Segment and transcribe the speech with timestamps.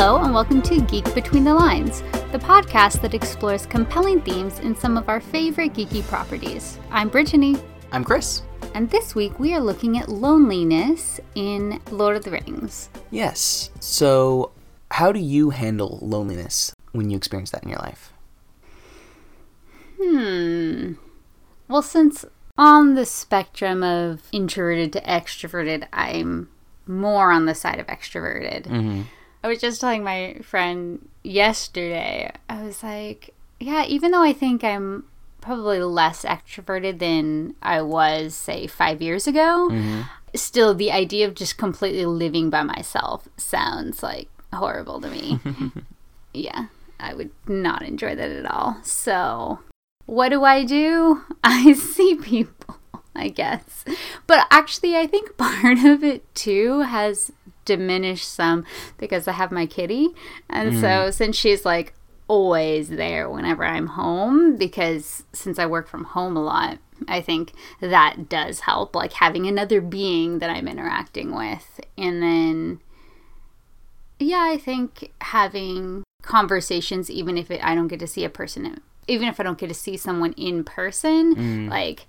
[0.00, 4.76] Hello, and welcome to Geek Between the Lines, the podcast that explores compelling themes in
[4.76, 6.78] some of our favorite geeky properties.
[6.92, 7.56] I'm Brittany,
[7.90, 8.42] I'm Chris.
[8.74, 12.90] and this week we are looking at loneliness in Lord of the Rings.
[13.10, 13.72] Yes.
[13.80, 14.52] So,
[14.92, 18.12] how do you handle loneliness when you experience that in your life?
[20.00, 20.92] Hmm.
[21.66, 22.24] Well, since
[22.56, 26.50] on the spectrum of introverted to extroverted, I'm
[26.86, 28.66] more on the side of extroverted.
[28.66, 29.02] Mm-hmm.
[29.42, 34.64] I was just telling my friend yesterday, I was like, yeah, even though I think
[34.64, 35.04] I'm
[35.40, 40.02] probably less extroverted than I was, say, five years ago, mm-hmm.
[40.34, 45.40] still the idea of just completely living by myself sounds like horrible to me.
[46.34, 46.66] yeah,
[46.98, 48.78] I would not enjoy that at all.
[48.82, 49.60] So,
[50.06, 51.22] what do I do?
[51.44, 52.78] I see people,
[53.14, 53.84] I guess.
[54.26, 57.32] But actually, I think part of it too has
[57.68, 58.64] diminished some
[58.96, 60.08] because I have my kitty.
[60.50, 61.12] And so, mm.
[61.12, 61.94] since she's like
[62.26, 67.52] always there whenever I'm home, because since I work from home a lot, I think
[67.80, 71.80] that does help, like having another being that I'm interacting with.
[71.96, 72.80] And then,
[74.18, 78.80] yeah, I think having conversations, even if it, I don't get to see a person,
[79.06, 81.70] even if I don't get to see someone in person, mm.
[81.70, 82.06] like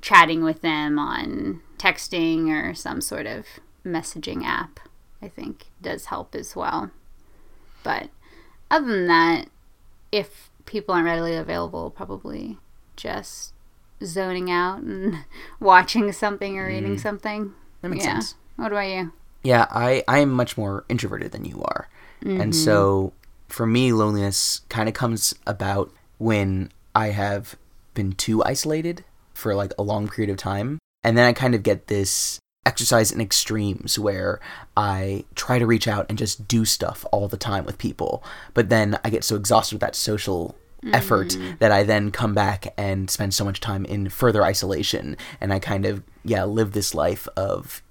[0.00, 3.46] chatting with them on texting or some sort of
[3.84, 4.80] messaging app,
[5.20, 6.90] I think does help as well.
[7.82, 8.10] But
[8.70, 9.48] other than that,
[10.12, 12.58] if people aren't readily available, probably
[12.96, 13.52] just
[14.04, 15.24] zoning out and
[15.60, 17.00] watching something or reading mm.
[17.00, 17.54] something.
[17.82, 18.14] That makes yeah.
[18.14, 18.34] sense.
[18.56, 19.12] What about you?
[19.42, 21.88] Yeah, I, I am much more introverted than you are.
[22.24, 23.52] And so, mm-hmm.
[23.52, 27.56] for me, loneliness kind of comes about when I have
[27.94, 30.78] been too isolated for like a long period of time.
[31.04, 34.40] And then I kind of get this exercise in extremes where
[34.76, 38.22] I try to reach out and just do stuff all the time with people.
[38.52, 40.54] But then I get so exhausted with that social
[40.92, 41.58] effort mm.
[41.58, 45.16] that I then come back and spend so much time in further isolation.
[45.40, 47.82] And I kind of, yeah, live this life of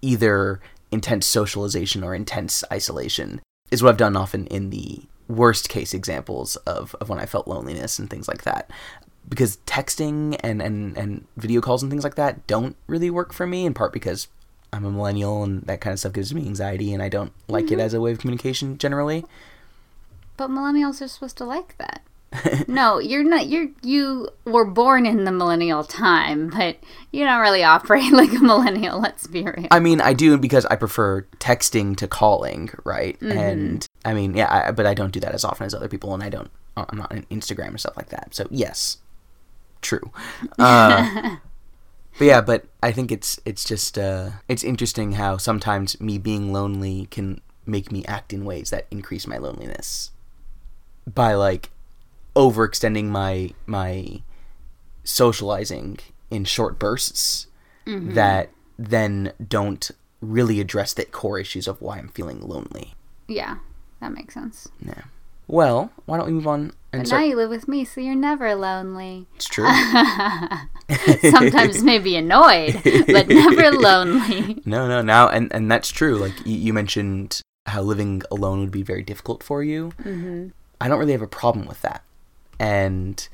[0.00, 0.60] either
[0.92, 3.40] intense socialization or intense isolation
[3.70, 7.48] is what I've done often in the worst case examples of, of when I felt
[7.48, 8.70] loneliness and things like that.
[9.28, 13.46] Because texting and, and, and video calls and things like that don't really work for
[13.46, 14.28] me, in part because
[14.72, 17.66] I'm a millennial and that kind of stuff gives me anxiety and I don't like
[17.66, 17.80] it mm-hmm.
[17.80, 19.24] as a way of communication generally.
[20.36, 22.02] But millennials are supposed to like that.
[22.68, 23.48] no, you're not.
[23.48, 26.76] You're you were born in the millennial time, but
[27.10, 29.00] you don't really operate like a millennial.
[29.00, 29.66] Let's be real.
[29.70, 33.18] I mean, I do because I prefer texting to calling, right?
[33.20, 33.38] Mm-hmm.
[33.38, 36.12] And I mean, yeah, I, but I don't do that as often as other people,
[36.12, 36.50] and I don't.
[36.76, 38.34] I'm not on Instagram or stuff like that.
[38.34, 38.98] So yes,
[39.82, 40.10] true.
[40.58, 41.36] Uh,
[42.18, 46.52] but yeah, but I think it's it's just uh, it's interesting how sometimes me being
[46.52, 50.10] lonely can make me act in ways that increase my loneliness
[51.06, 51.70] by like
[52.34, 54.22] overextending my my
[55.04, 55.98] socializing
[56.30, 57.46] in short bursts
[57.86, 59.90] that then don't
[60.20, 62.94] really address the core issues of why I'm feeling lonely.
[63.28, 63.56] yeah,
[64.00, 64.68] that makes sense.
[64.84, 65.02] Yeah.
[65.48, 67.22] Well, why don't we move on and But start?
[67.22, 69.26] now you live with me, so you're never lonely.
[69.34, 69.66] it's true.
[71.30, 74.62] Sometimes maybe annoyed, but never lonely.
[74.64, 76.16] no, no, now and and that's true.
[76.16, 79.92] Like you, you mentioned how living alone would be very difficult for you.
[80.02, 80.48] Mm-hmm.
[80.80, 82.02] I don't really have a problem with that,
[82.58, 83.26] and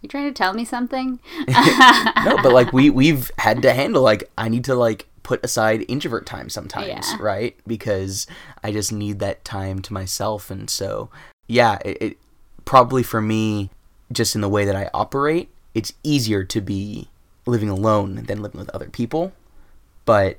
[0.00, 1.20] You trying to tell me something?
[1.48, 5.84] no, but like we we've had to handle like I need to like put aside
[5.88, 7.16] introvert time sometimes, Yeah.
[7.20, 7.56] right?
[7.66, 8.26] Because
[8.64, 11.10] I just need that time to myself, and so
[11.52, 12.18] yeah, it, it
[12.64, 13.70] probably for me,
[14.10, 17.08] just in the way that I operate, it's easier to be
[17.46, 19.32] living alone than living with other people,
[20.04, 20.38] but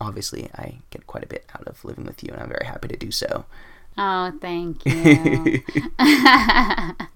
[0.00, 2.88] obviously I get quite a bit out of living with you, and I'm very happy
[2.88, 3.44] to do so.
[3.98, 5.62] Oh, thank you.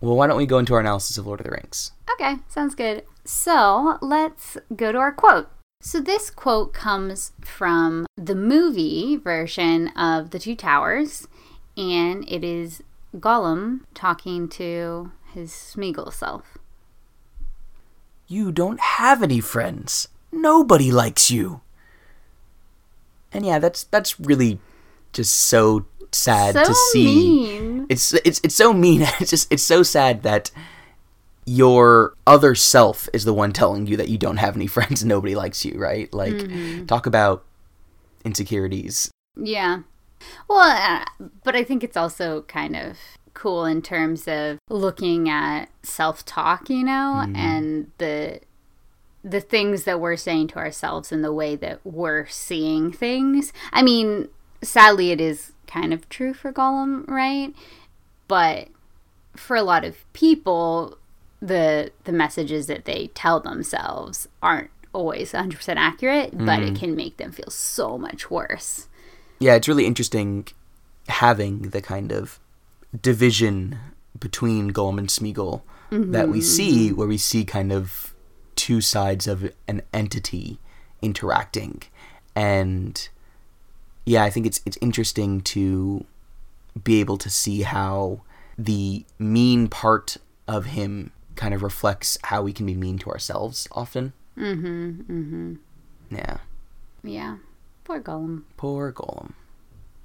[0.00, 1.90] Well, why don't we go into our analysis of Lord of the Rings?
[2.12, 3.02] Okay, sounds good.
[3.24, 5.48] So let's go to our quote.
[5.80, 11.28] So this quote comes from the movie version of The Two Towers,
[11.76, 12.82] and it is
[13.16, 16.58] Gollum talking to his Smeagol self.
[18.26, 20.08] You don't have any friends.
[20.32, 21.60] Nobody likes you.
[23.32, 24.58] And yeah, that's that's really
[25.12, 27.04] just so sad so to see.
[27.04, 27.86] mean.
[27.88, 29.02] It's it's it's so mean.
[29.20, 30.50] It's just it's so sad that
[31.48, 35.08] your other self is the one telling you that you don't have any friends and
[35.08, 36.12] nobody likes you, right?
[36.12, 36.86] Like Mm-hmm.
[36.86, 37.44] talk about
[38.24, 39.10] insecurities.
[39.36, 39.80] Yeah.
[40.48, 41.04] Well, uh,
[41.44, 42.98] but I think it's also kind of
[43.34, 48.40] cool in terms of looking at self talk, you know, and the
[49.24, 53.52] the things that we're saying to ourselves and the way that we're seeing things.
[53.72, 54.28] I mean,
[54.62, 57.52] sadly, it is kind of true for Gollum, right?
[58.26, 58.68] But
[59.36, 60.98] for a lot of people,
[61.40, 66.74] the the messages that they tell themselves aren't always 100% accurate, but it mm-hmm.
[66.74, 68.88] can make them feel so much worse.
[69.38, 70.48] Yeah, it's really interesting
[71.08, 72.40] having the kind of
[73.00, 73.78] division
[74.18, 76.40] between Gollum and Smeagol that we mm-hmm.
[76.40, 78.14] see, where we see kind of
[78.56, 80.58] two sides of an entity
[81.00, 81.82] interacting,
[82.34, 83.08] and
[84.04, 86.04] yeah, I think it's it's interesting to
[86.82, 88.22] be able to see how
[88.56, 93.66] the mean part of him kind of reflects how we can be mean to ourselves
[93.72, 94.12] often.
[94.36, 94.90] Mm-hmm.
[95.00, 95.54] Mm-hmm.
[96.10, 96.36] Yeah,
[97.02, 97.36] Yeah.
[97.84, 98.42] Poor Gollum.
[98.58, 99.32] poor Gollum.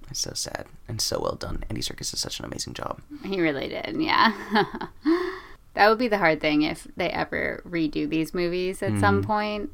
[0.10, 1.64] It's so sad and so well done.
[1.70, 3.02] Andy Serkis does such an amazing job.
[3.26, 4.32] He really did, yeah.
[5.74, 9.70] that would be the hard thing if they ever redo these movies at some point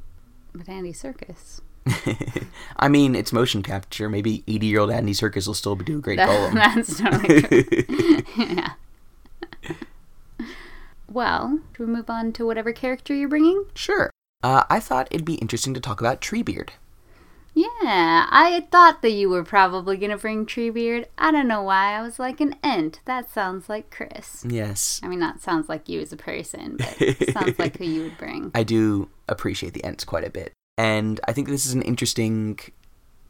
[0.54, 1.62] with Andy Serkis.
[2.78, 4.10] I mean, it's motion capture.
[4.10, 6.54] Maybe 80 year old Andy Serkis will still do a great That- Gollum.
[6.54, 8.46] that's totally true.
[8.56, 8.74] yeah.
[11.10, 13.66] Well, should we move on to whatever character you're bringing?
[13.74, 14.10] sure.
[14.42, 16.70] Uh, I thought it'd be interesting to talk about Treebeard.
[17.54, 21.08] Yeah, I thought that you were probably going to bring Treebeard.
[21.18, 21.94] I don't know why.
[21.94, 23.02] I was like, an Ent.
[23.04, 24.46] That sounds like Chris.
[24.48, 27.86] Yes, I mean, not sounds like you as a person, but it sounds like who
[27.86, 28.52] you would bring.
[28.56, 30.54] I do appreciate the Ents quite a bit.
[30.78, 32.60] And I think this is an interesting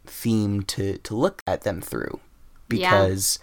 [0.06, 2.20] theme to, to look at them through.
[2.70, 2.92] Yeah.
[2.92, 3.40] Because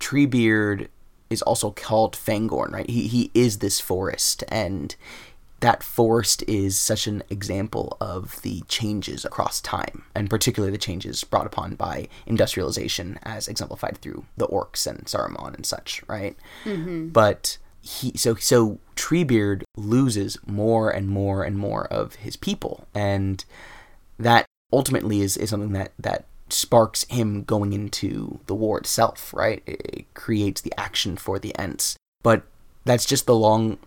[0.00, 0.88] Treebeard
[1.34, 2.88] is also called Fangorn, right?
[2.88, 4.96] He, he is this forest, and
[5.60, 11.24] that forest is such an example of the changes across time, and particularly the changes
[11.24, 16.36] brought upon by industrialization, as exemplified through the orcs and Saruman and such, right?
[16.64, 17.08] Mm-hmm.
[17.08, 23.44] But he so so Treebeard loses more and more and more of his people, and
[24.18, 29.62] that ultimately is, is something that that sparks him going into the war itself, right?
[29.66, 32.44] It, creates the action for the Ents, but
[32.84, 33.78] that's just the long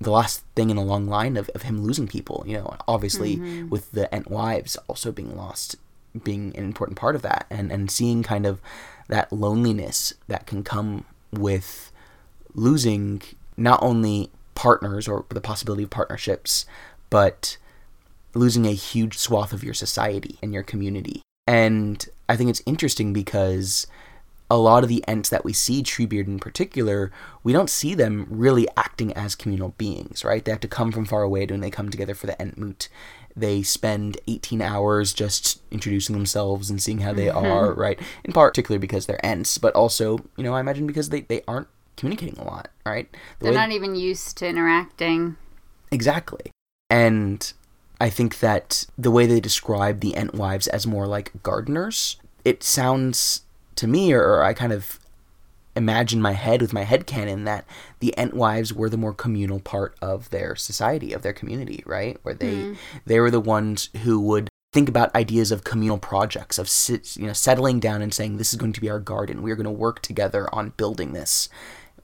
[0.00, 2.76] the last thing in a long line of, of him losing people you know?
[2.88, 3.68] Obviously mm-hmm.
[3.68, 5.76] with the Entwives also being lost
[6.24, 8.60] being an important part of that and and seeing kind of
[9.08, 11.92] that loneliness that can come with
[12.54, 13.22] losing
[13.56, 16.66] not only partners or the possibility of partnerships
[17.08, 17.56] but
[18.34, 21.22] losing a huge swath of your society and your community.
[21.46, 23.86] And i think it's interesting because
[24.50, 27.10] a lot of the Ents that we see, Treebeard in particular,
[27.42, 30.44] we don't see them really acting as communal beings, right?
[30.44, 32.88] They have to come from far away when they come together for the Entmoot.
[33.34, 37.46] They spend 18 hours just introducing themselves and seeing how they mm-hmm.
[37.46, 37.98] are, right?
[38.22, 41.68] In particular because they're Ents, but also, you know, I imagine because they, they aren't
[41.96, 43.10] communicating a lot, right?
[43.38, 45.36] The They're not even used to interacting.
[45.90, 46.50] Exactly.
[46.90, 47.52] And
[48.04, 53.44] I think that the way they describe the Entwives as more like gardeners, it sounds
[53.76, 55.00] to me, or, I kind of
[55.74, 57.64] imagine my head with my head canon that
[58.00, 62.18] the Entwives were the more communal part of their society, of their community, right?
[62.24, 62.72] Where they hmm.
[63.06, 66.68] they were the ones who would think about ideas of communal projects of
[67.16, 69.40] you know settling down and saying this is going to be our garden.
[69.40, 71.48] We are going to work together on building this.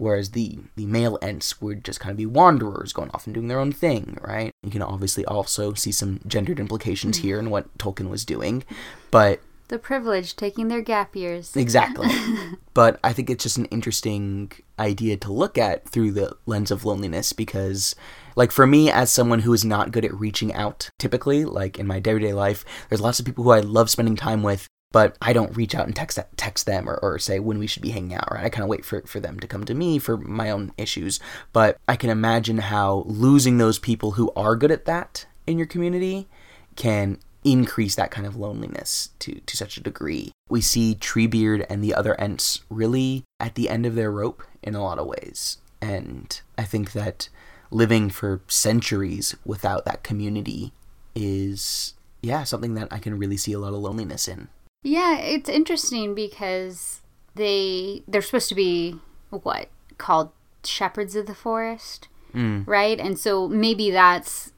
[0.01, 3.49] Whereas the the male Ents would just kind of be wanderers, going off and doing
[3.49, 4.51] their own thing, right?
[4.63, 7.23] You can obviously also see some gendered implications mm.
[7.23, 8.65] here in what Tolkien was doing,
[9.11, 11.55] but The privileged taking their gap years.
[11.55, 12.09] Exactly.
[12.75, 16.85] but I think it's just an interesting idea to look at through the lens of
[16.87, 17.95] loneliness because,
[18.37, 21.87] like, for me, as someone who is not good at reaching out typically, like in
[21.87, 24.67] my everyday life, there's lots of people who I love spending time with.
[24.93, 27.83] But I don't reach out and text text them or, or say when we should
[27.83, 28.45] be hanging out, right?
[28.45, 31.21] I kind of wait for, for them to come to me for my own issues.
[31.53, 35.67] But I can imagine how losing those people who are good at that in your
[35.67, 36.29] community
[36.75, 40.33] can increase that kind of loneliness to, to such a degree.
[40.49, 44.75] We see Treebeard and the other Ents really at the end of their rope in
[44.75, 45.59] a lot of ways.
[45.81, 47.29] And I think that
[47.71, 50.73] living for centuries without that community
[51.15, 54.49] is, yeah, something that I can really see a lot of loneliness in.
[54.83, 57.03] Yeah, it's interesting because
[57.35, 58.97] they they're supposed to be
[59.31, 59.69] what
[59.99, 60.31] called
[60.65, 62.67] shepherds of the forest, Mm.
[62.67, 62.99] right?
[62.99, 64.53] And so maybe that's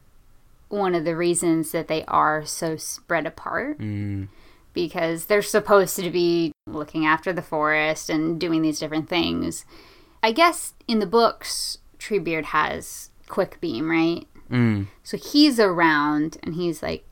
[0.69, 4.29] one of the reasons that they are so spread apart Mm.
[4.73, 9.65] because they're supposed to be looking after the forest and doing these different things.
[10.23, 14.27] I guess in the books, Treebeard has Quickbeam, right?
[14.51, 14.87] Mm.
[15.03, 17.05] So he's around and he's like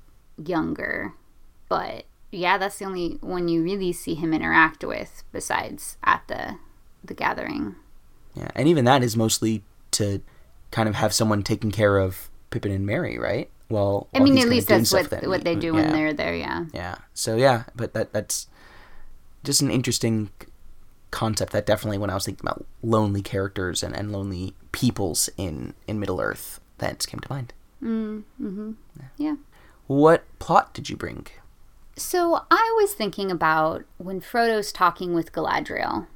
[0.42, 1.14] younger.
[1.68, 6.56] But yeah, that's the only one you really see him interact with besides at the
[7.02, 7.76] the gathering.
[8.34, 10.22] Yeah, and even that is mostly to
[10.70, 13.50] kind of have someone taking care of Pippin and Merry, right?
[13.68, 15.72] Well, I mean, at least that's what then, what they do yeah.
[15.72, 16.34] when they're there.
[16.34, 16.66] Yeah.
[16.72, 16.96] Yeah.
[17.14, 18.48] So yeah, but that that's
[19.44, 20.30] just an interesting
[21.10, 25.74] concept that definitely when I was thinking about lonely characters and, and lonely peoples in
[25.86, 27.52] in Middle Earth, that came to mind.
[27.82, 29.06] Mm, hmm yeah.
[29.16, 29.36] yeah.
[29.86, 31.26] What plot did you bring?
[32.00, 36.06] So I was thinking about when Frodo's talking with Galadriel,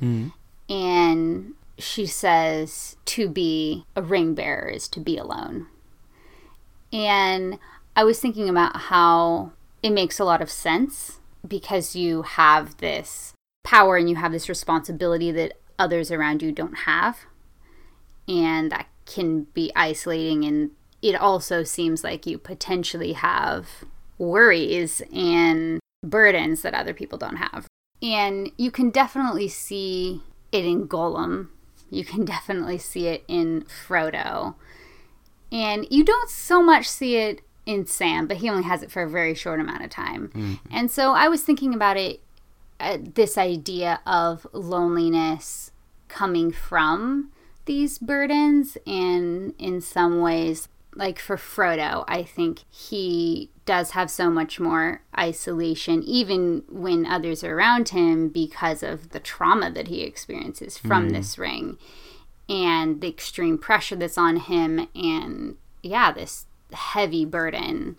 [0.00, 0.28] mm-hmm.
[0.72, 5.66] and she says to be a ring bearer is to be alone.
[6.94, 7.58] And
[7.94, 13.34] I was thinking about how it makes a lot of sense because you have this
[13.64, 17.18] power and you have this responsibility that others around you don't have.
[18.26, 20.42] And that can be isolating.
[20.44, 20.70] And
[21.02, 23.84] it also seems like you potentially have
[24.28, 27.66] worries and burdens that other people don't have.
[28.02, 31.48] And you can definitely see it in Gollum.
[31.90, 34.54] You can definitely see it in Frodo.
[35.50, 39.02] And you don't so much see it in Sam, but he only has it for
[39.02, 40.28] a very short amount of time.
[40.28, 40.54] Mm-hmm.
[40.70, 42.20] And so I was thinking about it
[42.80, 45.70] uh, this idea of loneliness
[46.08, 47.30] coming from
[47.66, 54.30] these burdens and in some ways like for Frodo, I think he does have so
[54.30, 60.02] much more isolation, even when others are around him, because of the trauma that he
[60.02, 61.12] experiences from mm.
[61.12, 61.78] this ring
[62.48, 67.96] and the extreme pressure that's on him, and yeah, this heavy burden.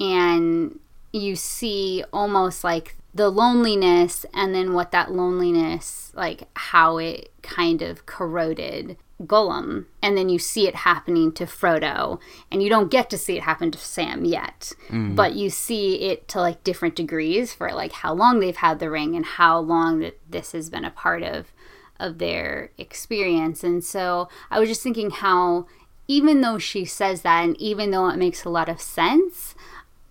[0.00, 0.80] And
[1.12, 7.82] you see almost like the loneliness and then what that loneliness like how it kind
[7.82, 12.20] of corroded Gollum, and then you see it happening to Frodo,
[12.52, 15.16] and you don't get to see it happen to Sam yet, mm.
[15.16, 18.90] but you see it to like different degrees for like how long they've had the
[18.90, 21.52] ring and how long that this has been a part of
[21.98, 23.64] of their experience.
[23.64, 25.66] And so I was just thinking how
[26.06, 29.56] even though she says that, and even though it makes a lot of sense,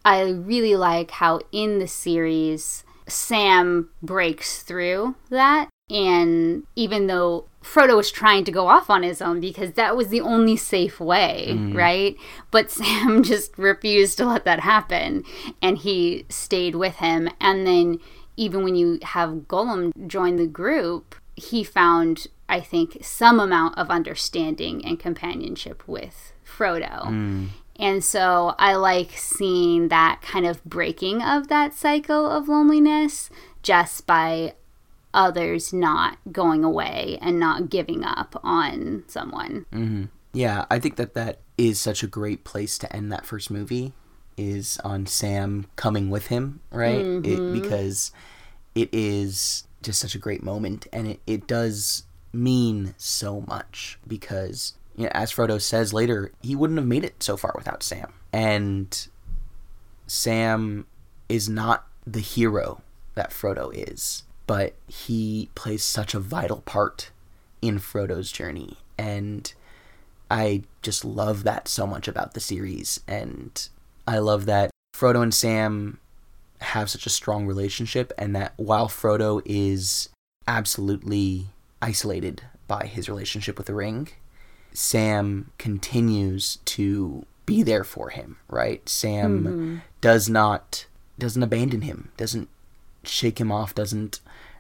[0.04, 5.70] I really like how in the series Sam breaks through that.
[5.90, 10.10] And even though Frodo was trying to go off on his own because that was
[10.10, 11.76] the only safe way, mm.
[11.76, 12.16] right?
[12.52, 15.24] But Sam just refused to let that happen
[15.62, 17.30] and he stayed with him.
[17.40, 18.00] And then,
[18.36, 23.90] even when you have Gollum join the group, he found, I think, some amount of
[23.90, 27.06] understanding and companionship with Frodo.
[27.06, 27.48] Mm.
[27.80, 33.30] And so I like seeing that kind of breaking of that cycle of loneliness
[33.62, 34.56] just by
[35.14, 39.66] others not going away and not giving up on someone.
[39.72, 40.06] Mm-hmm.
[40.34, 43.94] Yeah, I think that that is such a great place to end that first movie
[44.38, 47.04] is on Sam coming with him, right?
[47.04, 47.26] Mm-hmm.
[47.26, 48.12] It, because
[48.76, 52.04] it is just such a great moment and it, it does
[52.34, 57.24] mean so much because you know, as Frodo says later, he wouldn't have made it
[57.24, 58.14] so far without Sam.
[58.34, 59.08] And
[60.08, 60.86] Sam
[61.30, 62.82] is not the hero
[63.16, 67.12] that Frodo is but he plays such a vital part
[67.62, 68.78] in Frodo's journey.
[68.98, 69.54] And
[70.32, 73.02] I just love that so much about the series.
[73.08, 73.68] And
[74.08, 76.00] I love that Frodo and Sam
[76.62, 80.10] have such a strong relationship, and that while Frodo is
[80.48, 81.48] absolutely
[81.82, 84.08] isolated by his relationship with the ring,
[84.78, 88.88] Sam continues to be there for him, right?
[88.88, 89.78] Sam mm-hmm.
[90.02, 90.86] does not
[91.18, 92.48] doesn't abandon him, doesn't
[93.04, 94.20] shake him off, doesn't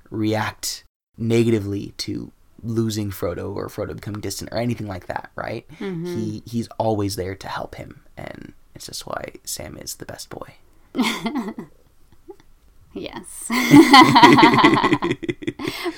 [0.09, 0.83] react
[1.19, 2.31] negatively to
[2.63, 5.67] losing Frodo or Frodo becoming distant or anything like that, right?
[5.74, 6.05] Mm-hmm.
[6.05, 10.31] He he's always there to help him and it's just why Sam is the best
[10.31, 10.55] boy.
[12.95, 13.45] yes.
[13.50, 13.59] but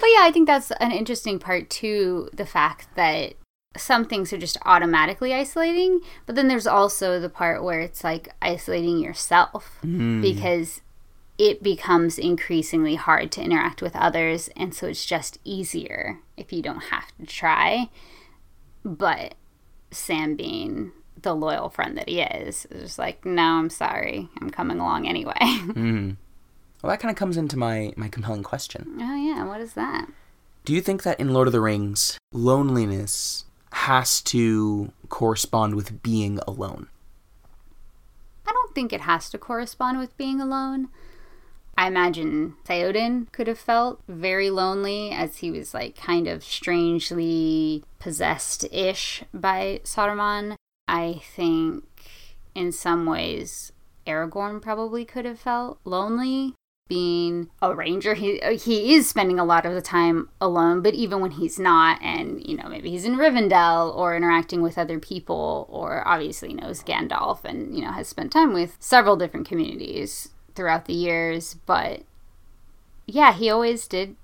[0.09, 3.35] yeah, I think that's an interesting part too, the fact that
[3.77, 8.29] some things are just automatically isolating, but then there's also the part where it's like
[8.41, 10.21] isolating yourself mm.
[10.21, 10.81] because
[11.37, 14.49] it becomes increasingly hard to interact with others.
[14.57, 17.89] And so it's just easier if you don't have to try.
[18.83, 19.35] But
[19.91, 24.29] Sam being the loyal friend that he is, is just like, no, I'm sorry.
[24.41, 25.33] I'm coming along anyway.
[25.39, 26.17] mm.
[26.81, 28.97] Well, that kind of comes into my, my compelling question.
[28.99, 29.43] Oh, yeah.
[29.45, 30.07] What is that?
[30.65, 33.45] Do you think that in Lord of the Rings, loneliness
[33.79, 36.87] has to correspond with being alone?
[38.45, 40.89] I don't think it has to correspond with being alone.
[41.77, 47.85] I imagine Theoden could have felt very lonely as he was like kind of strangely
[47.99, 50.55] possessed ish by Saruman.
[50.87, 51.85] I think
[52.53, 53.71] in some ways
[54.05, 56.53] Aragorn probably could have felt lonely.
[56.89, 58.15] Being a ranger.
[58.15, 62.01] He he is spending a lot of the time alone, but even when he's not,
[62.01, 66.83] and you know maybe he's in Rivendell or interacting with other people, or obviously knows
[66.83, 71.53] Gandalf and you know has spent time with several different communities throughout the years.
[71.65, 72.01] But
[73.05, 74.15] yeah, he always did.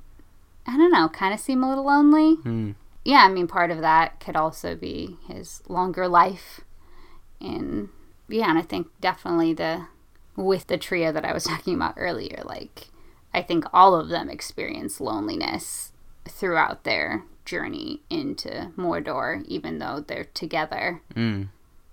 [0.68, 2.38] I don't know, kind of seem a little lonely.
[2.38, 2.74] Mm.
[3.04, 6.62] Yeah, I mean, part of that could also be his longer life,
[7.40, 7.90] and
[8.28, 9.86] yeah, and I think definitely the
[10.36, 12.89] with the trio that I was talking about earlier, like
[13.34, 15.92] I think all of them experience loneliness
[16.27, 21.01] throughout their journey into Mordor, even though they're together.
[21.13, 21.50] Mm.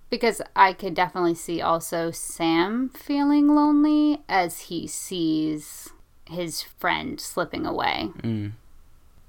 [0.08, 5.90] Because I could definitely see also Sam feeling lonely as he sees
[6.26, 8.10] his friend slipping away.
[8.18, 8.52] Mm.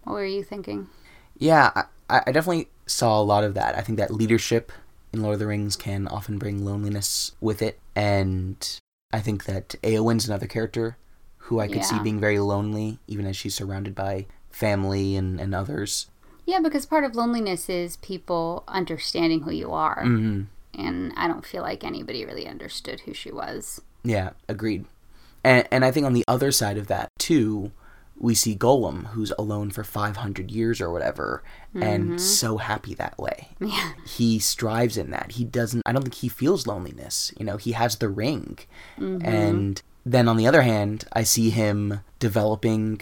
[0.04, 0.90] What were you thinking?
[1.38, 1.72] Yeah,
[2.10, 3.78] I, I definitely saw a lot of that.
[3.78, 4.72] I think that leadership
[5.12, 8.82] in Lord of the Rings can often bring loneliness with it, and
[9.14, 10.98] I think that Eowyn's another character
[11.38, 15.54] who I could see being very lonely, even as she's surrounded by family and, and
[15.54, 16.08] others.
[16.46, 20.02] Yeah, because part of loneliness is people understanding who you are.
[20.04, 20.44] hmm
[20.74, 23.82] And I don't feel like anybody really understood who she was.
[24.04, 24.86] Yeah, agreed.
[25.44, 27.72] And and I think on the other side of that too,
[28.18, 31.44] we see Gollum, who's alone for five hundred years or whatever,
[31.74, 32.18] and mm-hmm.
[32.18, 33.50] so happy that way.
[33.60, 33.94] Yeah.
[34.06, 35.34] He strives in that.
[35.34, 35.82] He doesn't.
[35.86, 37.34] I don't think he feels loneliness.
[37.38, 38.60] You know, he has the ring,
[38.98, 39.26] mm-hmm.
[39.26, 43.02] and then on the other hand, I see him developing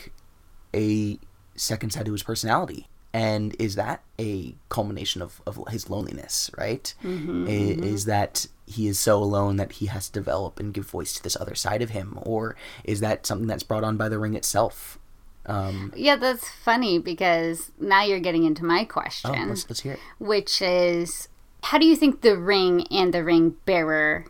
[0.74, 1.20] a
[1.56, 2.88] second side to his personality.
[3.14, 6.94] And is that a culmination of, of his loneliness, right?
[7.04, 7.84] Mm-hmm, I- mm-hmm.
[7.84, 11.24] Is that he is so alone that he has to develop and give voice to
[11.24, 12.18] this other side of him?
[12.22, 14.98] Or is that something that's brought on by the ring itself?
[15.46, 19.94] Um, Yeah, that's funny because now you're getting into my oh, question, let's, let's hear
[19.94, 20.00] it.
[20.20, 21.28] which is
[21.64, 24.26] how do you think the ring and the ring bearer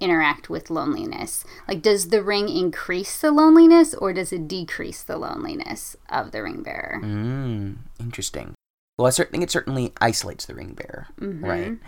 [0.00, 1.44] interact with loneliness?
[1.68, 6.42] Like, does the ring increase the loneliness or does it decrease the loneliness of the
[6.42, 7.00] ring bearer?
[7.02, 8.54] Mm, interesting.
[8.98, 11.44] Well, I think it certainly isolates the ring bearer, Mm-hmm.
[11.44, 11.78] right?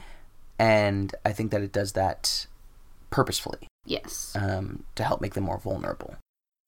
[0.58, 2.46] And I think that it does that
[3.10, 4.34] purposefully Yes.
[4.38, 6.16] um, to help make them more vulnerable.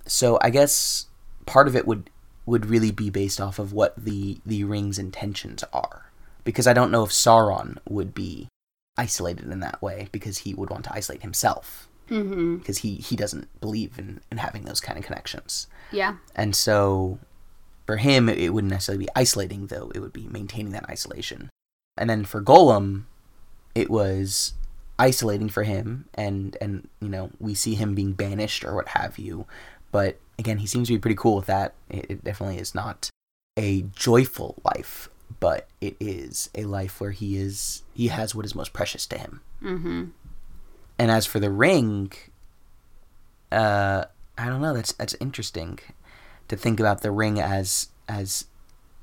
[0.06, 1.06] So I guess
[1.48, 2.10] part of it would
[2.46, 6.10] would really be based off of what the the ring's intentions are,
[6.44, 8.48] because I don't know if Sauron would be
[8.96, 12.56] isolated in that way because he would want to isolate himself Mm-hmm.
[12.56, 15.66] because he he doesn't believe in in having those kind of connections.
[15.92, 16.14] Yeah.
[16.34, 17.18] And so
[17.84, 19.90] for him, it wouldn't necessarily be isolating, though.
[19.94, 21.50] It would be maintaining that isolation.
[21.98, 23.04] And then for Gollum,
[23.74, 24.54] it was
[24.98, 29.18] isolating for him, and, and you know, we see him being banished or what have
[29.18, 29.46] you.
[29.90, 31.74] But again, he seems to be pretty cool with that.
[31.88, 33.10] It, it definitely is not
[33.56, 35.08] a joyful life,
[35.40, 39.18] but it is a life where he is he has what is most precious to
[39.18, 39.40] him.
[39.62, 40.04] Mm-hmm.
[40.98, 42.12] And as for the ring,
[43.50, 44.04] uh,
[44.36, 44.74] I don't know.
[44.74, 45.78] That's that's interesting
[46.48, 48.46] to think about the ring as as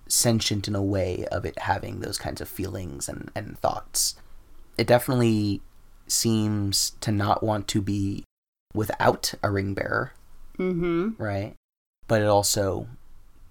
[0.08, 4.16] sentient in a way of it having those kinds of feelings and, and thoughts.
[4.78, 5.62] It definitely
[6.08, 8.24] seems to not want to be
[8.74, 10.14] without a ring bearer,
[10.58, 11.22] Mm-hmm.
[11.22, 11.54] right?
[12.08, 12.88] But it also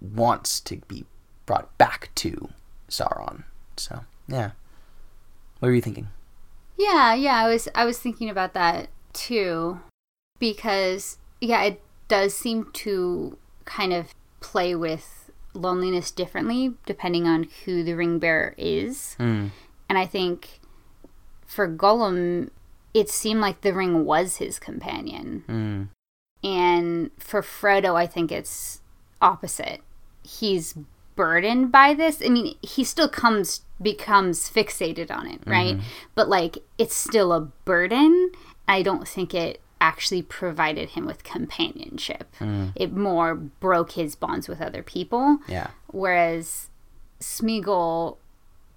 [0.01, 1.05] wants to be
[1.47, 2.51] brought back to
[2.89, 3.45] Sauron.
[3.77, 4.53] So yeah.
[5.59, 6.09] What are you thinking?
[6.77, 9.81] Yeah, yeah, I was I was thinking about that too
[10.39, 17.83] because yeah, it does seem to kind of play with loneliness differently depending on who
[17.83, 19.15] the ring bearer is.
[19.15, 19.49] Hmm.
[19.89, 20.61] And I think
[21.47, 22.51] for Gollum
[22.93, 25.43] it seemed like the ring was his companion.
[25.47, 25.83] Hmm.
[26.45, 28.81] And for Frodo, I think it's
[29.21, 29.81] opposite.
[30.23, 30.75] He's
[31.17, 32.23] burdened by this.
[32.25, 35.77] I mean, he still comes becomes fixated on it, right?
[35.77, 35.87] Mm-hmm.
[36.15, 38.31] But like it's still a burden.
[38.69, 42.35] I don't think it actually provided him with companionship.
[42.41, 42.73] Mm.
[42.77, 45.39] It more broke his bonds with other people.
[45.49, 45.69] Yeah.
[45.89, 46.71] Whereas
[47.21, 48.17] Smeagol,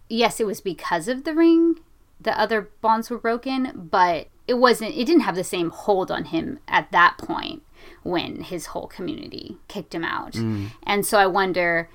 [0.10, 1.78] yes, it was because of the ring
[2.20, 4.96] the other bonds were broken, but it wasn't.
[4.96, 7.64] It didn't have the same hold on him at that point
[8.04, 10.34] when his whole community kicked him out.
[10.34, 10.72] Mm.
[10.84, 11.90] And so I wonder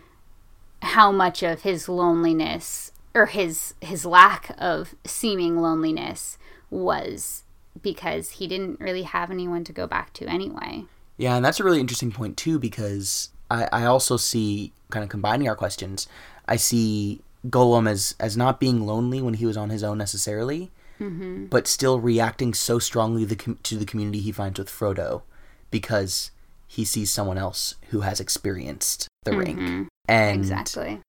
[0.83, 6.39] how much of his loneliness or his his lack of seeming loneliness
[6.71, 7.45] was
[7.81, 10.85] because he didn't really have anyone to go back to anyway.
[11.17, 15.09] Yeah, and that's a really interesting point too, because I, I also see kind of
[15.09, 16.09] combining our questions.
[16.47, 20.71] I see Gollum as as not being lonely when he was on his own necessarily,
[21.03, 21.47] Mm-hmm.
[21.47, 25.23] but still reacting so strongly the, com- to the community he finds with Frodo,
[25.71, 26.31] because
[26.67, 29.41] he sees someone else who has experienced the mm-hmm.
[29.41, 31.01] ring, and Exactly.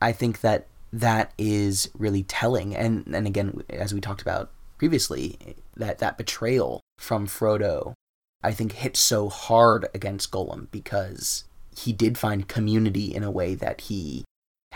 [0.00, 2.74] I think that that is really telling.
[2.74, 7.94] And and again, as we talked about previously, that that betrayal from Frodo
[8.42, 11.44] I think, hit so hard against Gollum because
[11.76, 14.24] he did find community in a way that he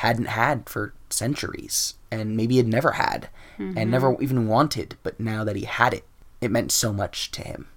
[0.07, 3.77] hadn't had for centuries and maybe had never had mm-hmm.
[3.77, 4.97] and never even wanted.
[5.03, 6.05] But now that he had it,
[6.40, 7.69] it meant so much to him.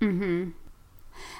[0.00, 0.50] Mm-hmm.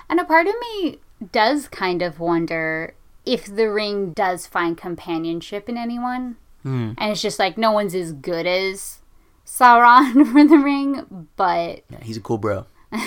[0.08, 0.98] And a part of me
[1.30, 6.36] does kind of wonder if the ring does find companionship in anyone.
[6.64, 6.94] Mm.
[6.98, 8.98] And it's just like no one's as good as
[9.46, 12.66] Sauron for the ring, but yeah, he's a cool bro.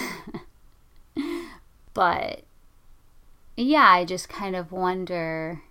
[1.93, 2.43] but
[3.55, 5.61] yeah, I just kind of wonder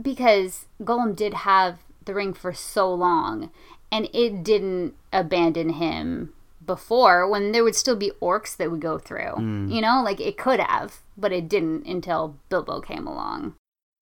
[0.00, 3.50] because Gollum did have the ring for so long
[3.90, 6.32] and it didn't abandon him
[6.64, 9.34] before when there would still be orcs that would go through.
[9.36, 9.72] Mm.
[9.72, 13.54] You know, like it could have, but it didn't until Bilbo came along.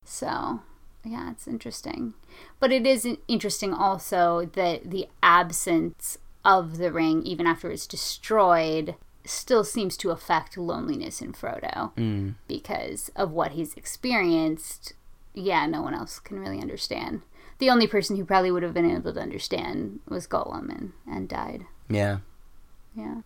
[0.05, 0.61] So,
[1.05, 2.15] yeah, it's interesting.
[2.61, 8.95] But it is interesting also that the absence of the ring, even after it's destroyed,
[9.25, 12.35] still seems to affect loneliness in Frodo mm.
[12.47, 14.95] because of what he's experienced.
[15.35, 17.23] Yeah, no one else can really understand.
[17.59, 21.29] The only person who probably would have been able to understand was Gollum and, and
[21.29, 21.65] died.
[21.89, 22.19] Yeah.
[22.97, 23.23] Yeah.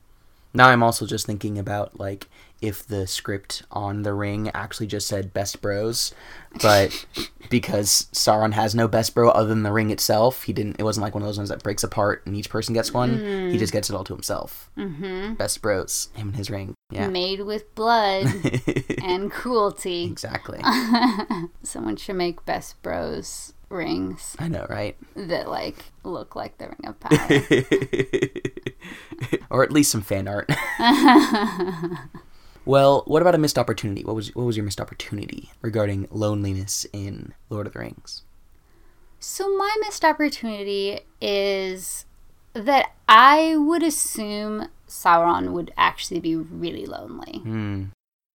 [0.55, 2.27] Now I'm also just thinking about like
[2.61, 6.15] if the script on the ring actually just said best bros,
[6.63, 7.07] but
[7.51, 10.77] because Sauron has no best bro other than the ring itself, he didn't.
[10.79, 13.19] It wasn't like one of those ones that breaks apart and each person gets one.
[13.19, 13.53] Mm.
[13.53, 14.71] He just gets it all to himself.
[14.77, 15.35] Mm-hmm.
[15.35, 16.75] Best bros, him and his ring.
[16.91, 18.27] Yeah, made with blood
[19.03, 20.05] and cruelty.
[20.05, 20.61] Exactly.
[21.63, 24.35] Someone should make best bros rings.
[24.39, 24.97] I know, right?
[25.15, 27.19] That like look like the ring of power.
[29.51, 30.51] or at least some fan art.
[32.65, 34.03] well, what about a missed opportunity?
[34.03, 38.23] What was what was your missed opportunity regarding loneliness in Lord of the Rings?
[39.21, 42.07] So my missed opportunity is
[42.55, 47.41] that I would assume Sauron would actually be really lonely.
[47.45, 47.91] Mm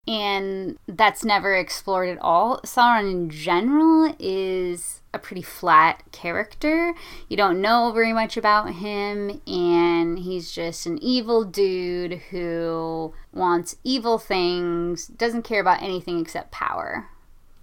[0.07, 2.61] and that's never explored at all.
[2.65, 6.95] Sauron in general is a pretty flat character.
[7.29, 13.77] You don't know very much about him, and he's just an evil dude who wants
[13.85, 17.09] evil things, doesn't care about anything except power.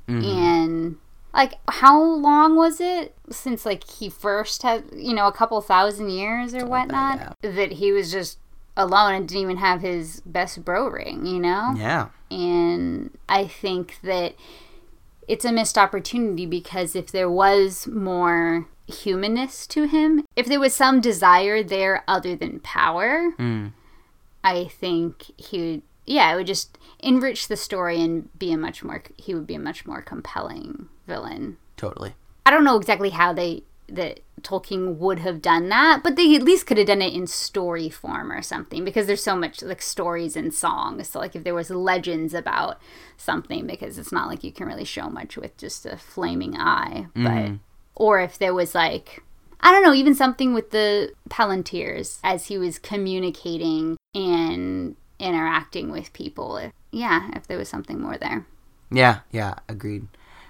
[0.08, 0.26] Mm-hmm.
[0.26, 0.98] And
[1.34, 6.10] like how long was it since like he first had you know a couple thousand
[6.10, 8.40] years or whatnot that, that he was just
[8.80, 11.74] alone and didn't even have his best bro ring, you know?
[11.78, 12.10] Yeah.
[12.32, 14.36] And I think that
[15.28, 20.74] it's a missed opportunity because if there was more humanness to him, if there was
[20.74, 23.74] some desire there other than power, mm.
[24.44, 28.84] I think he would, yeah, it would just enrich the story and be a much
[28.84, 31.58] more, he would be a much more compelling villain.
[31.76, 32.16] Totally.
[32.46, 36.44] I don't know exactly how they that Tolkien would have done that, but they at
[36.44, 39.82] least could have done it in story form or something because there's so much like
[39.82, 41.10] stories and songs.
[41.10, 42.80] So like if there was legends about
[43.18, 47.08] something, because it's not like you can really show much with just a flaming eye,
[47.14, 47.56] but mm-hmm.
[47.96, 49.24] or if there was like
[49.62, 56.14] I don't know, even something with the Palantirs as he was communicating and interacting with
[56.14, 56.58] people.
[56.58, 58.46] If, yeah, if there was something more there.
[58.92, 60.08] Yeah, yeah, agreed.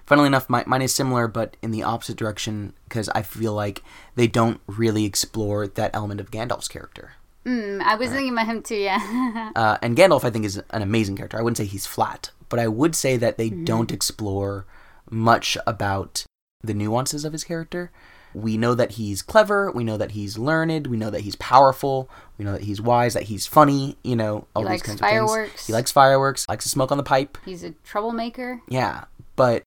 [0.09, 3.83] Funnily enough, my, mine is similar, but in the opposite direction because I feel like
[4.15, 7.11] they don't really explore that element of Gandalf's character.
[7.45, 8.15] Mm, I was right.
[8.15, 9.51] thinking about him too, yeah.
[9.55, 11.37] uh, and Gandalf, I think, is an amazing character.
[11.37, 13.65] I wouldn't say he's flat, but I would say that they mm-hmm.
[13.65, 14.65] don't explore
[15.11, 16.25] much about
[16.63, 17.91] the nuances of his character.
[18.33, 19.69] We know that he's clever.
[19.69, 20.87] We know that he's learned.
[20.87, 22.09] We know that he's powerful.
[22.39, 23.13] We know that he's wise.
[23.13, 23.95] That he's funny.
[24.03, 25.49] You know, all he these kinds fireworks.
[25.49, 25.67] of things.
[25.67, 26.49] He likes fireworks.
[26.49, 27.37] Likes to smoke on the pipe.
[27.45, 28.61] He's a troublemaker.
[28.67, 29.61] Yeah, but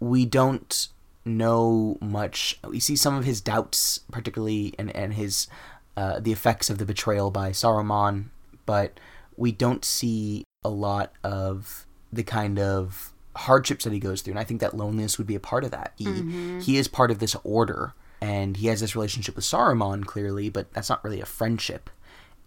[0.00, 0.88] we don't
[1.24, 2.58] know much.
[2.66, 5.48] We see some of his doubts, particularly, and, and his
[5.96, 8.26] uh, the effects of the betrayal by Saruman,
[8.66, 9.00] but
[9.36, 14.32] we don't see a lot of the kind of hardships that he goes through.
[14.32, 15.92] And I think that loneliness would be a part of that.
[15.96, 16.60] He mm-hmm.
[16.60, 20.72] he is part of this order, and he has this relationship with Saruman clearly, but
[20.72, 21.90] that's not really a friendship.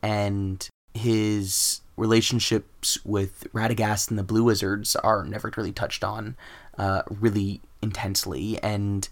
[0.02, 6.38] And his relationships with Radagast and the Blue Wizards are never really touched on
[6.80, 9.08] uh, really intensely, and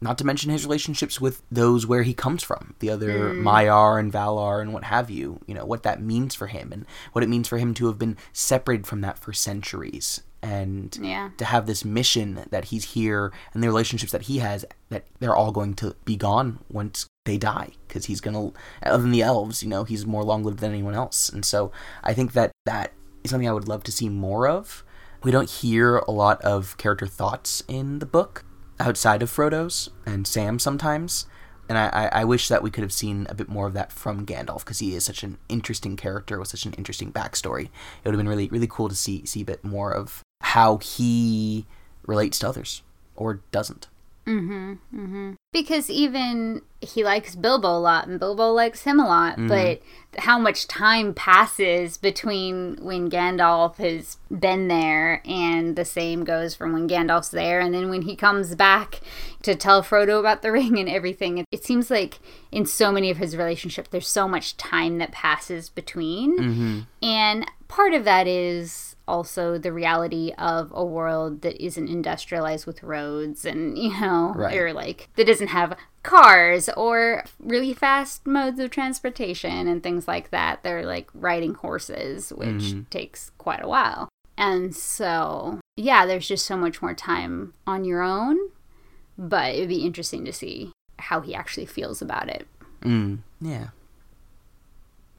[0.00, 3.42] not to mention his relationships with those where he comes from, the other mm.
[3.42, 5.38] Maiar and Valar and what have you.
[5.46, 7.98] You know what that means for him, and what it means for him to have
[7.98, 11.30] been separated from that for centuries, and yeah.
[11.36, 15.36] to have this mission that he's here, and the relationships that he has, that they're
[15.36, 18.50] all going to be gone once they die because he's gonna
[18.82, 21.70] other than the elves you know he's more long lived than anyone else and so
[22.02, 24.82] i think that that is something i would love to see more of
[25.22, 28.44] we don't hear a lot of character thoughts in the book
[28.80, 31.26] outside of Frodo's and Sam sometimes,
[31.68, 34.26] And I, I, wish that we could have seen a bit more of that from
[34.26, 37.66] Gandalf because he is such an interesting character with such an interesting backstory.
[37.66, 37.70] It
[38.04, 41.66] would have been really really cool to see see a bit more of how he
[42.04, 42.82] relates to others
[43.14, 43.88] or doesn't.
[44.26, 45.32] Mm-hmm, mm-hmm.
[45.52, 49.48] Because even he likes Bilbo a lot, and Bilbo likes him a lot, Mm-hmm.
[49.48, 49.82] but
[50.22, 56.72] how much time passes between when Gandalf has been there, and the same goes from
[56.72, 59.00] when Gandalf's there, and then when he comes back
[59.42, 61.38] to tell Frodo about the ring and everything.
[61.38, 62.18] It, it seems like
[62.50, 66.38] in so many of his relationships, there's so much time that passes between.
[66.38, 66.80] Mm-hmm.
[67.04, 72.82] And part of that is also the reality of a world that isn't industrialized with
[72.84, 74.56] roads and, you know, Right.
[74.56, 80.30] or like that doesn't have cars or really fast modes of transportation and things like
[80.30, 80.62] that.
[80.62, 84.08] They're like riding horses, which takes quite a while.
[84.36, 88.38] And so, yeah, there's just so much more time on your own,
[89.18, 92.46] but it'd be interesting to see how he actually feels about it.
[92.82, 93.68] Mm, yeah.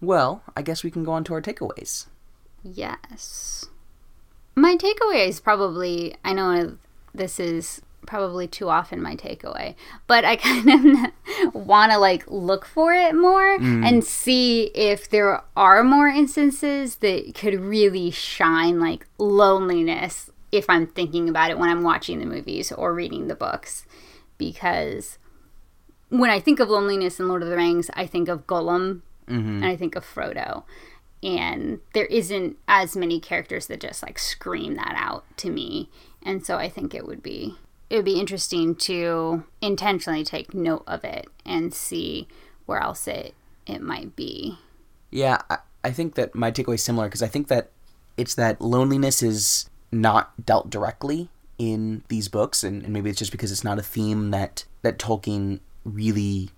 [0.01, 2.07] Well, I guess we can go on to our takeaways.
[2.63, 3.65] Yes.
[4.55, 6.77] My takeaway is probably I know
[7.13, 9.75] this is probably too often my takeaway,
[10.07, 11.11] but I kind
[11.49, 13.87] of want to like look for it more mm.
[13.87, 20.85] and see if there are more instances that could really shine like loneliness if I'm
[20.85, 23.85] thinking about it when I'm watching the movies or reading the books
[24.37, 25.17] because
[26.09, 29.63] when I think of loneliness in Lord of the Rings, I think of Gollum mm-hmm.
[29.63, 30.63] and I think of Frodo.
[31.23, 35.89] And there isn't as many characters that just like scream that out to me.
[36.21, 37.55] And so I think it would be
[37.89, 42.27] it would be interesting to intentionally take note of it and see
[42.65, 44.57] where else it it might be.
[45.11, 47.69] Yeah, I, I think that my takeaway is similar because I think that
[48.17, 53.31] it's that loneliness is not dealt directly in these books, and, and maybe it's just
[53.31, 56.49] because it's not a theme that that Tolkien really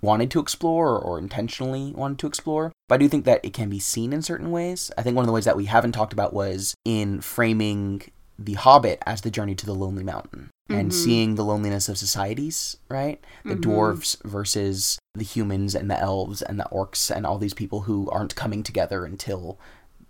[0.00, 2.72] wanted to explore or, or intentionally wanted to explore.
[2.88, 4.90] But I do think that it can be seen in certain ways.
[4.96, 8.02] I think one of the ways that we haven't talked about was in framing
[8.38, 11.04] the Hobbit as the journey to the Lonely Mountain and mm-hmm.
[11.04, 13.22] seeing the loneliness of societies, right?
[13.44, 13.70] The mm-hmm.
[13.70, 18.08] dwarves versus the humans and the elves and the orcs and all these people who
[18.10, 19.58] aren't coming together until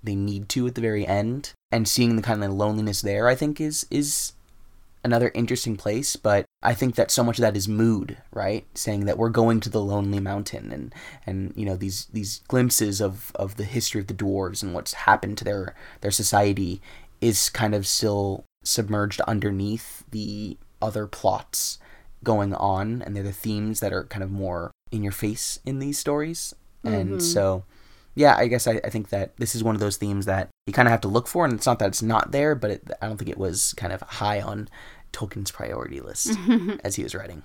[0.03, 1.53] they need to at the very end.
[1.71, 4.33] And seeing the kind of loneliness there, I think, is is
[5.05, 6.17] another interesting place.
[6.17, 8.67] But I think that so much of that is mood, right?
[8.75, 10.95] Saying that we're going to the lonely mountain and
[11.27, 14.95] and you know these these glimpses of of the history of the dwarves and what's
[14.95, 16.81] happened to their their society
[17.21, 21.79] is kind of still submerged underneath the other plots
[22.25, 25.79] going on and they're the themes that are kind of more in your face in
[25.79, 26.55] these stories.
[26.85, 27.19] And mm-hmm.
[27.21, 27.65] so
[28.15, 30.73] yeah i guess I, I think that this is one of those themes that you
[30.73, 32.91] kind of have to look for and it's not that it's not there but it,
[33.03, 34.69] i don't think it was kind of high on
[35.13, 36.37] tolkien's priority list
[36.85, 37.43] as he was writing.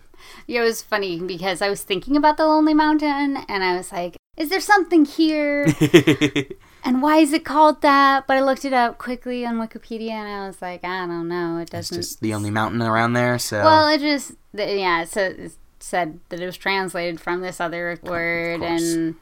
[0.48, 3.92] Yeah, it was funny because I was thinking about the Lonely Mountain and I was
[3.92, 5.64] like, is there something here?
[6.84, 8.26] and why is it called that?
[8.28, 11.58] But I looked it up quickly on Wikipedia and I was like, I don't know.
[11.58, 11.98] It doesn't.
[11.98, 16.20] It's just the only mountain around there so Well, it just yeah, so it said
[16.30, 19.16] that it was translated from this other word and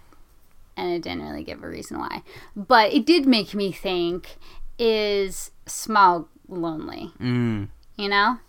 [0.77, 2.23] and it didn't really give a reason why.
[2.55, 4.37] But it did make me think
[4.79, 8.39] is Smaug lonely, mm, you know?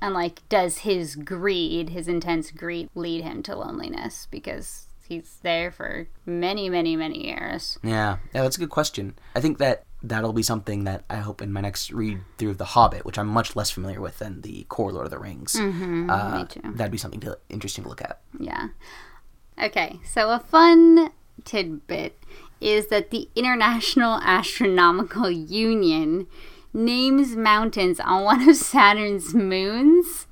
[0.00, 5.70] And like does his greed, his intense greed lead him to loneliness because he's there
[5.70, 7.78] for many, many, many years.
[7.82, 11.40] yeah yeah that's a good question i think that that'll be something that i hope
[11.42, 14.40] in my next read through of the hobbit which i'm much less familiar with than
[14.42, 16.60] the core lord of the rings Mm-hmm, uh, me too.
[16.74, 18.68] that'd be something to, interesting to look at Yeah.
[19.62, 21.10] Okay, so a fun
[21.44, 22.18] tidbit
[22.60, 26.26] is that the International Astronomical Union
[26.74, 30.26] names mountains on one of Saturn's moons,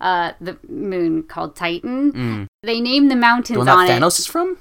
[0.00, 2.48] uh, the moon called Titan.
[2.62, 3.64] They name the mountains Mm.
[3.64, 4.00] the one on that it.
[4.00, 4.58] thanos is from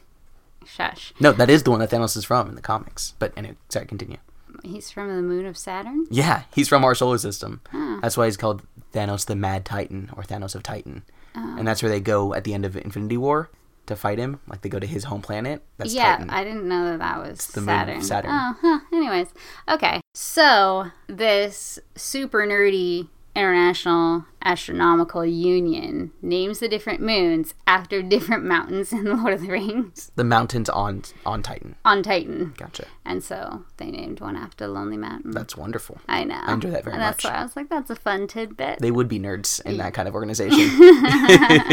[0.65, 1.13] Shush.
[1.20, 3.13] No, that is the one that Thanos is from in the comics.
[3.20, 4.17] But anyway, sorry, continue.
[4.63, 6.06] He's from the moon of Saturn?
[6.12, 7.62] Yeah, he's from our solar system.
[8.02, 8.62] That's why he's called
[8.94, 11.04] Thanos the Mad Titan or Thanos of Titan.
[11.34, 13.50] And that's where they go at the end of Infinity War
[13.91, 14.39] to fight him.
[14.47, 15.63] Like they go to his home planet.
[15.77, 16.30] That's yeah, Titan.
[16.30, 18.01] I didn't know that that was the moon Saturn.
[18.01, 18.32] Saturn.
[18.32, 18.80] Oh, huh.
[18.91, 19.27] Anyways,
[19.69, 20.01] okay.
[20.13, 29.06] So this super nerdy International Astronomical Union names the different moons after different mountains in
[29.06, 31.76] Lord of the Rings The mountains on on Titan.
[31.86, 32.86] on Titan, Gotcha.
[33.06, 35.32] and so they named one after Lonely Mountain.
[35.32, 36.00] That's wonderful.
[36.08, 36.39] I know.
[36.41, 37.32] I enjoy that very and that's much.
[37.32, 38.80] why I was like, that's a fun tidbit.
[38.80, 40.58] They would be nerds in that kind of organization.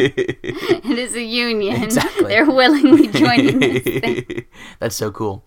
[0.06, 0.38] it
[0.98, 1.82] is a union.
[1.82, 2.28] Exactly.
[2.28, 4.44] They're willingly joining this thing.
[4.78, 5.44] That's so cool.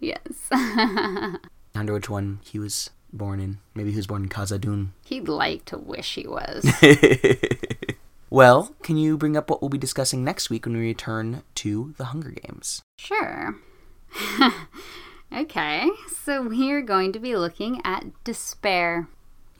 [0.00, 0.20] Yes.
[0.50, 1.36] I
[1.74, 3.58] wonder which one he was born in.
[3.74, 4.88] Maybe he was born in Khazad-dûm.
[5.04, 6.66] He'd like to wish he was.
[8.28, 11.94] Well, can you bring up what we'll be discussing next week when we return to
[11.96, 12.82] the Hunger Games?
[12.98, 13.56] Sure.
[15.32, 15.88] okay,
[16.22, 19.08] so we're going to be looking at despair.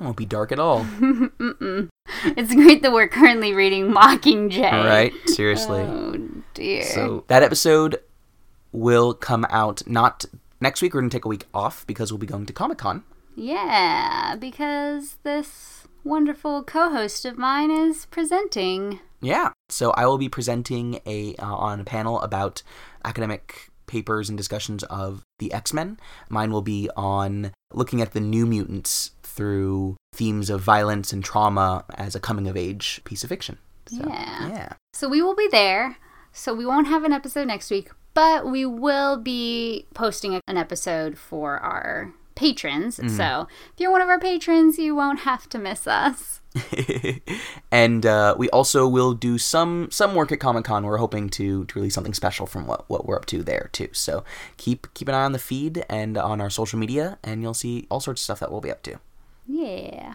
[0.00, 0.86] It won't be dark at all.
[2.24, 4.84] It's great that we're currently reading Mockingjay.
[4.84, 5.12] Right?
[5.26, 5.80] Seriously.
[5.80, 6.16] Oh
[6.54, 6.84] dear.
[6.84, 8.00] So that episode
[8.70, 10.24] will come out not
[10.60, 10.94] next week.
[10.94, 13.02] We're going to take a week off because we'll be going to Comic Con.
[13.36, 19.00] Yeah, because this wonderful co-host of mine is presenting.
[19.20, 19.50] Yeah.
[19.68, 22.62] So I will be presenting a uh, on a panel about
[23.04, 25.98] academic papers and discussions of the X-Men.
[26.28, 31.84] Mine will be on looking at the New Mutants through themes of violence and trauma
[31.94, 33.58] as a coming of age piece of fiction.
[33.86, 34.48] So, Yeah.
[34.48, 34.72] Yeah.
[34.94, 35.98] So we will be there.
[36.32, 41.16] So we won't have an episode next week, but we will be posting an episode
[41.18, 42.98] for our patrons.
[42.98, 43.16] Mm-hmm.
[43.16, 46.40] So if you're one of our patrons, you won't have to miss us.
[47.72, 50.84] and uh, we also will do some some work at Comic Con.
[50.84, 53.88] We're hoping to to release something special from what, what we're up to there too.
[53.92, 54.24] So
[54.56, 57.86] keep keep an eye on the feed and on our social media, and you'll see
[57.90, 58.98] all sorts of stuff that we'll be up to.
[59.46, 60.14] Yeah.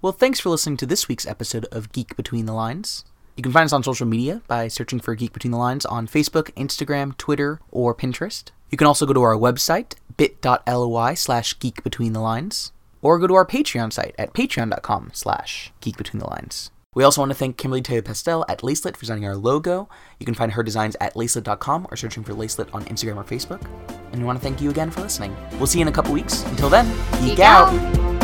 [0.00, 3.04] Well, thanks for listening to this week's episode of Geek Between the Lines.
[3.36, 6.06] You can find us on social media by searching for Geek Between the Lines on
[6.06, 8.50] Facebook, Instagram, Twitter, or Pinterest.
[8.70, 13.26] You can also go to our website, bit.ly slash geek between the lines, or go
[13.26, 16.70] to our Patreon site at patreon.com slash geek between the lines.
[16.94, 19.88] We also want to thank Kimberly Taylor Pastel at Lacelet for designing our logo.
[20.18, 23.62] You can find her designs at lacelet.com or searching for Lacelet on Instagram or Facebook.
[24.10, 25.36] And we want to thank you again for listening.
[25.58, 26.42] We'll see you in a couple weeks.
[26.46, 26.86] Until then,
[27.20, 27.72] geek, Geek out.
[27.72, 28.17] out.